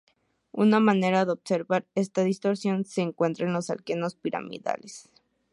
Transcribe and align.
Una 0.51 0.79
manera 0.79 1.25
de 1.25 1.31
observar 1.31 1.85
esta 1.93 2.23
distorsión 2.23 2.85
se 2.85 3.01
encuentra 3.01 3.45
en 3.45 3.53
los 3.53 3.69
alquenos 3.69 4.15
piramidales. 4.15 5.11